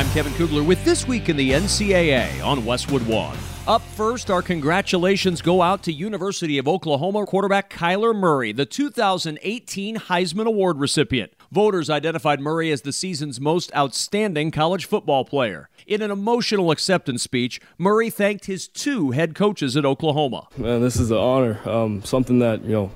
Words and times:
I'm 0.00 0.08
Kevin 0.12 0.32
Kugler 0.32 0.62
with 0.62 0.82
This 0.82 1.06
Week 1.06 1.28
in 1.28 1.36
the 1.36 1.50
NCAA 1.50 2.42
on 2.42 2.64
Westwood 2.64 3.06
One. 3.06 3.36
Up 3.68 3.82
first, 3.82 4.30
our 4.30 4.40
congratulations 4.40 5.42
go 5.42 5.60
out 5.60 5.82
to 5.82 5.92
University 5.92 6.56
of 6.56 6.66
Oklahoma 6.66 7.26
quarterback 7.26 7.68
Kyler 7.68 8.16
Murray, 8.16 8.52
the 8.52 8.64
2018 8.64 9.96
Heisman 9.98 10.46
Award 10.46 10.78
recipient. 10.78 11.34
Voters 11.52 11.90
identified 11.90 12.40
Murray 12.40 12.70
as 12.70 12.80
the 12.80 12.94
season's 12.94 13.42
most 13.42 13.70
outstanding 13.76 14.50
college 14.50 14.86
football 14.86 15.26
player. 15.26 15.68
In 15.86 16.00
an 16.00 16.10
emotional 16.10 16.70
acceptance 16.70 17.22
speech, 17.22 17.60
Murray 17.76 18.08
thanked 18.08 18.46
his 18.46 18.68
two 18.68 19.10
head 19.10 19.34
coaches 19.34 19.76
at 19.76 19.84
Oklahoma. 19.84 20.48
Man, 20.56 20.80
this 20.80 20.96
is 20.96 21.10
an 21.10 21.18
honor, 21.18 21.60
um, 21.68 22.02
something 22.04 22.38
that 22.38 22.64
you 22.64 22.72
know 22.72 22.90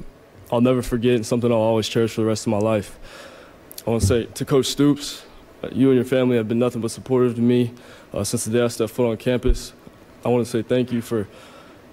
I'll 0.51 0.63
never 0.63 0.81
forget, 0.81 1.17
and 1.17 1.27
something 1.27 1.53
I'll 1.53 1.59
always 1.59 1.87
cherish 1.87 2.15
for 2.15 2.23
the 2.23 2.27
rest 2.27 2.47
of 2.47 2.51
my 2.53 2.61
life. 2.61 2.99
I 3.87 3.91
want 3.91 4.01
to 4.01 4.09
say 4.09 4.25
to 4.25 4.45
Coach 4.47 4.65
Stoops, 4.65 5.23
you 5.73 5.89
and 5.89 5.97
your 5.97 6.05
family 6.05 6.37
have 6.37 6.49
been 6.49 6.59
nothing 6.59 6.81
but 6.81 6.91
supportive 6.91 7.35
to 7.37 7.41
me 7.41 7.73
uh, 8.13 8.25
since 8.25 8.45
the 8.45 8.51
day 8.51 8.65
I 8.65 8.69
stepped 8.69 8.93
foot 8.93 9.11
on 9.11 9.17
campus. 9.17 9.73
I 10.25 10.29
want 10.29 10.45
to 10.45 10.51
say 10.51 10.63
thank 10.63 10.93
you 10.93 11.03
for, 11.03 11.19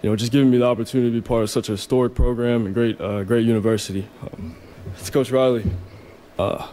you 0.02 0.09
know, 0.09 0.16
just 0.16 0.32
giving 0.32 0.50
me 0.50 0.58
the 0.58 0.66
opportunity 0.66 1.09
to 1.09 1.22
be 1.22 1.26
part 1.26 1.44
of 1.44 1.50
such 1.50 1.70
a 1.70 1.73
historic 1.73 2.16
program 2.16 2.66
and 2.66 2.73
great, 2.73 3.00
uh, 3.00 3.23
great 3.23 3.46
university. 3.46 4.08
Um, 4.22 4.56
to 5.04 5.12
Coach 5.12 5.31
Riley, 5.31 5.70
uh, 6.40 6.68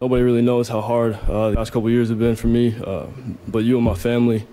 nobody 0.00 0.22
really 0.22 0.42
knows 0.42 0.68
how 0.68 0.80
hard 0.80 1.14
uh, 1.14 1.50
the 1.50 1.56
last 1.56 1.70
couple 1.70 1.90
years 1.90 2.08
have 2.08 2.18
been 2.18 2.36
for 2.36 2.46
me, 2.46 2.76
uh, 2.86 3.06
but 3.48 3.64
you 3.64 3.76
and 3.76 3.84
my 3.84 3.94
family, 3.94 4.46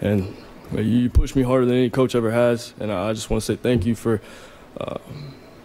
and 0.00 0.34
you 0.72 1.10
pushed 1.10 1.36
me 1.36 1.42
harder 1.42 1.66
than 1.66 1.76
any 1.76 1.90
coach 1.90 2.14
ever 2.14 2.30
has, 2.30 2.74
and 2.80 2.90
I 2.92 3.12
just 3.12 3.28
want 3.28 3.42
to 3.42 3.46
say 3.46 3.56
thank 3.56 3.84
you 3.84 3.94
for, 3.94 4.20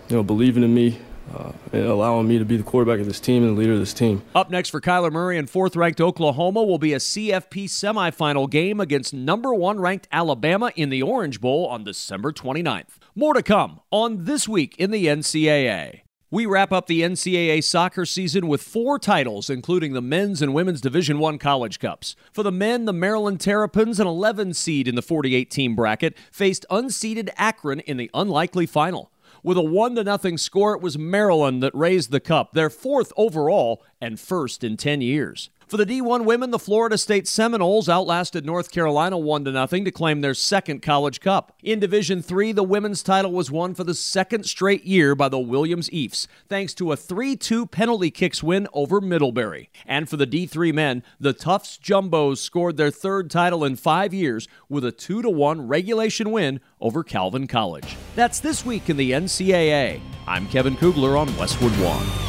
you 0.09 0.15
know, 0.15 0.23
believing 0.23 0.63
in 0.63 0.73
me 0.73 0.99
uh, 1.33 1.51
allowing 1.73 2.27
me 2.27 2.37
to 2.37 2.45
be 2.45 2.57
the 2.57 2.63
quarterback 2.63 2.99
of 2.99 3.05
this 3.05 3.19
team 3.19 3.43
and 3.43 3.55
the 3.55 3.59
leader 3.59 3.73
of 3.73 3.79
this 3.79 3.93
team. 3.93 4.21
Up 4.33 4.49
next 4.49 4.69
for 4.69 4.81
Kyler 4.81 5.11
Murray 5.11 5.37
and 5.37 5.49
fourth 5.49 5.75
ranked 5.75 6.01
Oklahoma 6.01 6.63
will 6.63 6.79
be 6.79 6.93
a 6.93 6.97
CFP 6.97 7.65
semifinal 7.65 8.49
game 8.49 8.79
against 8.79 9.13
number 9.13 9.53
one 9.53 9.79
ranked 9.79 10.07
Alabama 10.11 10.71
in 10.75 10.89
the 10.89 11.01
Orange 11.01 11.41
Bowl 11.41 11.67
on 11.67 11.83
December 11.83 12.31
29th. 12.31 12.97
More 13.15 13.33
to 13.33 13.43
come 13.43 13.79
on 13.91 14.25
This 14.25 14.47
Week 14.47 14.75
in 14.77 14.91
the 14.91 15.07
NCAA. 15.07 16.01
We 16.31 16.45
wrap 16.45 16.73
up 16.73 16.87
the 16.87 17.01
NCAA 17.01 17.63
soccer 17.63 18.03
season 18.03 18.47
with 18.47 18.61
four 18.61 18.99
titles, 18.99 19.49
including 19.49 19.93
the 19.93 20.01
men's 20.01 20.41
and 20.41 20.53
women's 20.53 20.81
Division 20.81 21.19
One 21.19 21.37
college 21.37 21.79
cups. 21.79 22.15
For 22.33 22.43
the 22.43 22.51
men, 22.51 22.83
the 22.85 22.91
Maryland 22.91 23.39
Terrapins, 23.39 24.01
an 24.01 24.07
11 24.07 24.53
seed 24.53 24.87
in 24.87 24.95
the 24.95 25.01
48 25.01 25.49
team 25.49 25.75
bracket, 25.75 26.17
faced 26.31 26.65
unseeded 26.69 27.29
Akron 27.37 27.79
in 27.79 27.95
the 27.97 28.11
unlikely 28.13 28.65
final. 28.65 29.11
With 29.45 29.59
a 29.59 29.61
1 29.61 29.93
to 29.97 30.03
nothing 30.03 30.39
score, 30.39 30.73
it 30.73 30.81
was 30.81 30.97
Maryland 30.97 31.61
that 31.61 31.75
raised 31.75 32.09
the 32.09 32.19
cup, 32.19 32.53
their 32.53 32.71
fourth 32.71 33.13
overall 33.15 33.83
and 34.01 34.19
first 34.19 34.63
in 34.63 34.75
10 34.75 35.01
years. 35.01 35.51
For 35.67 35.77
the 35.77 35.85
D1 35.85 36.25
women, 36.25 36.49
the 36.49 36.57
Florida 36.57 36.97
State 36.97 37.27
Seminoles 37.27 37.87
outlasted 37.87 38.43
North 38.43 38.71
Carolina 38.71 39.19
1 39.19 39.45
0 39.45 39.67
to 39.67 39.91
claim 39.91 40.21
their 40.21 40.33
second 40.33 40.81
college 40.81 41.19
cup. 41.19 41.55
In 41.61 41.79
Division 41.79 42.23
3, 42.23 42.53
the 42.53 42.63
women's 42.63 43.03
title 43.03 43.31
was 43.31 43.51
won 43.51 43.75
for 43.75 43.83
the 43.83 43.93
second 43.93 44.47
straight 44.47 44.83
year 44.83 45.13
by 45.13 45.29
the 45.29 45.37
Williams 45.37 45.91
Ephs, 45.93 46.27
thanks 46.49 46.73
to 46.73 46.91
a 46.91 46.97
3 46.97 47.35
2 47.35 47.67
penalty 47.67 48.09
kicks 48.09 48.41
win 48.41 48.67
over 48.73 48.99
Middlebury. 48.99 49.69
And 49.85 50.09
for 50.09 50.17
the 50.17 50.25
D3 50.25 50.73
men, 50.73 51.03
the 51.19 51.33
Tufts 51.33 51.77
Jumbos 51.77 52.39
scored 52.39 52.77
their 52.77 52.89
third 52.89 53.29
title 53.29 53.63
in 53.63 53.75
five 53.75 54.11
years 54.11 54.47
with 54.69 54.83
a 54.83 54.91
2 54.91 55.21
1 55.21 55.67
regulation 55.67 56.31
win 56.31 56.61
over 56.81 57.03
Calvin 57.03 57.45
College. 57.45 57.95
That's 58.15 58.39
this 58.39 58.65
week 58.65 58.89
in 58.89 58.95
the 58.95 59.11
NCAA. 59.11 59.99
I'm 60.25 60.47
Kevin 60.47 60.77
Kugler 60.77 61.17
on 61.17 61.35
Westwood 61.37 61.73
One. 61.73 62.24